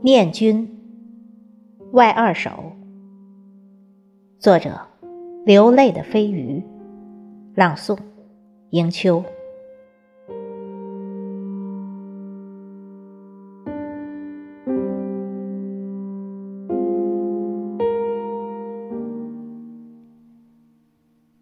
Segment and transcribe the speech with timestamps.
[0.00, 0.78] 念君，
[1.90, 2.50] 外二首。
[4.38, 4.78] 作者：
[5.44, 6.62] 流泪的飞鱼。
[7.56, 7.98] 朗诵：
[8.70, 9.24] 迎秋。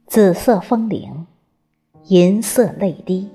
[0.07, 1.27] 紫色风铃，
[2.05, 3.29] 银色泪滴，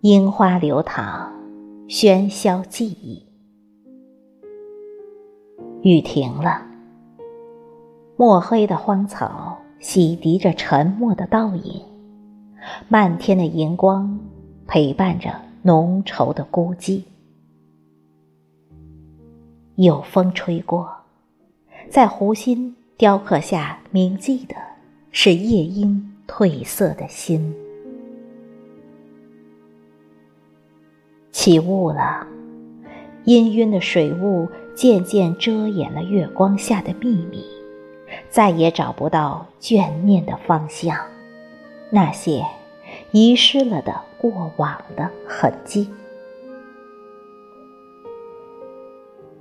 [0.00, 1.32] 樱花流淌，
[1.86, 3.27] 喧嚣记忆。
[5.88, 6.60] 雨停了，
[8.18, 11.82] 墨黑的荒草洗涤着沉默的倒影，
[12.88, 14.20] 漫天的荧光
[14.66, 17.02] 陪伴着浓稠的孤寂。
[19.76, 20.94] 有风吹过，
[21.88, 24.54] 在湖心雕刻下铭记的。
[25.10, 27.54] 是夜莺褪色的心，
[31.32, 32.26] 起雾了，
[33.24, 34.46] 氤氲的水雾
[34.78, 37.44] 渐渐遮掩了月光下的秘密，
[38.30, 40.96] 再也找不到眷念的方向，
[41.90, 42.46] 那些
[43.10, 45.90] 遗失了的过往的痕迹，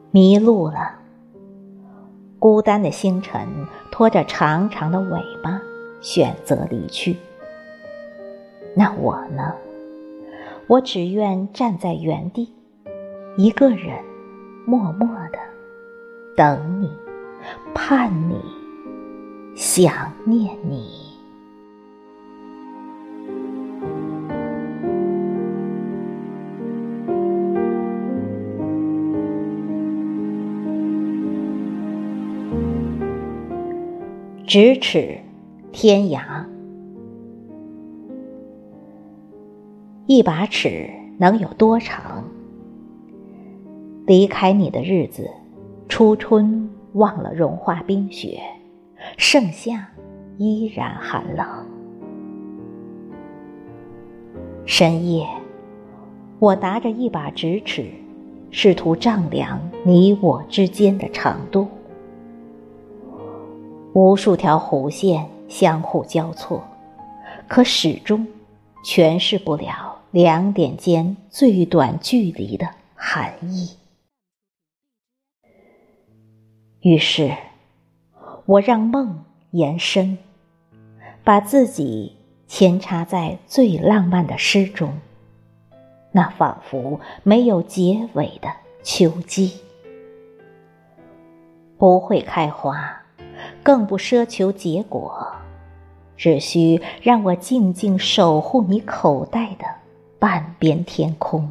[0.10, 0.96] 迷路了。
[2.40, 3.48] 孤单的星辰
[3.92, 5.62] 拖着长长的尾巴，
[6.02, 7.16] 选择离去。
[8.76, 9.54] 那我呢？
[10.66, 12.52] 我只愿站在原地，
[13.38, 14.04] 一个人，
[14.70, 15.40] 默默的
[16.36, 16.92] 等你，
[17.73, 18.36] 盼你，
[19.56, 21.08] 想念你。
[34.46, 35.18] 咫尺，
[35.72, 36.46] 天涯。
[40.08, 42.16] 一把尺能有多长？
[44.07, 45.29] 离开你的日子，
[45.90, 48.41] 初春忘了融化冰雪，
[49.18, 49.90] 盛夏
[50.38, 51.45] 依然寒冷。
[54.66, 55.28] 深夜，
[56.40, 57.91] 我拿着一把直尺，
[58.50, 61.67] 试图丈量你我之间的长度。
[63.91, 66.63] 无数条弧线相互交错，
[67.46, 68.25] 可始终
[68.85, 73.72] 诠释不了两点间最短距离的含义。
[76.82, 77.36] 于是，
[78.46, 80.18] 我让梦延伸，
[81.24, 82.16] 把自己
[82.48, 84.94] 牵插在最浪漫的诗中，
[86.12, 88.50] 那仿佛没有结尾的
[88.84, 89.60] 秋季，
[91.78, 93.02] 不会开花。
[93.64, 95.28] 更不奢求结果，
[96.16, 99.66] 只需让我静静守护你口袋的
[100.18, 101.48] 半边天空。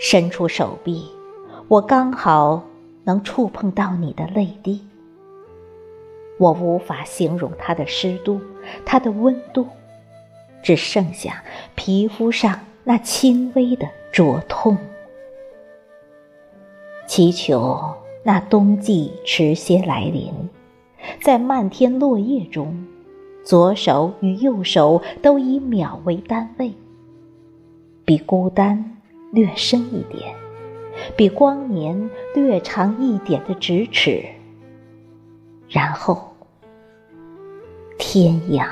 [0.00, 1.08] 伸出手臂，
[1.68, 2.64] 我刚好
[3.04, 4.80] 能触碰到你的泪滴。
[6.38, 8.40] 我无法形容它的湿度，
[8.86, 9.66] 它的温度，
[10.62, 11.42] 只剩下
[11.74, 14.76] 皮肤上那轻微的灼痛。
[17.06, 17.78] 祈求。
[18.24, 20.30] 那冬季迟些来临，
[21.22, 22.86] 在漫天落叶中，
[23.42, 26.74] 左手与右手都以秒为单位，
[28.04, 28.98] 比孤单
[29.30, 30.34] 略深一点，
[31.16, 34.24] 比光年略长一点的咫尺，
[35.68, 36.32] 然后
[37.98, 38.66] 天涯。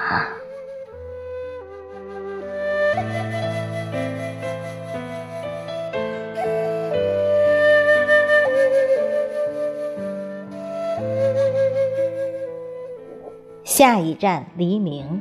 [13.64, 15.20] 下一站，黎明。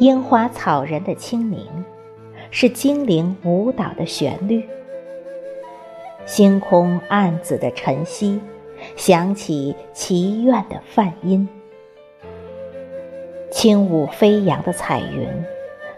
[0.00, 1.68] 樱花草人的清明，
[2.50, 4.68] 是精灵舞蹈的旋律。
[6.26, 8.40] 星空暗紫的晨曦，
[8.96, 11.48] 响起祈愿的梵音。
[13.50, 15.28] 轻舞飞扬的彩云，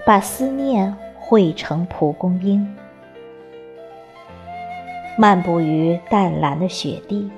[0.06, 2.66] 把思念汇成蒲公英。
[5.18, 7.30] 漫步于淡蓝的雪地。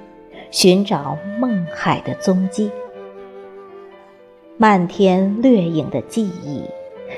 [0.51, 2.71] 寻找梦海的踪迹，
[4.57, 6.63] 漫天掠影的记忆，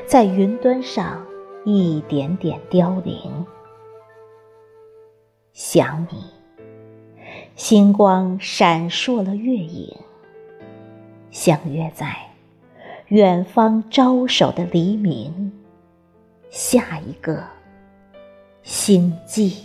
[0.07, 1.23] 在云端上
[1.69, 3.45] 一点点凋零。
[5.53, 6.23] 想你，
[7.57, 9.93] 星光闪烁了月影，
[11.33, 12.17] 相约在
[13.09, 15.53] 远方招手的黎明，
[16.51, 17.43] 下一个
[18.63, 19.65] 星际。